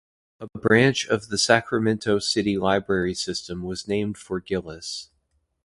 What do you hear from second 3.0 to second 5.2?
system was named for Gillis.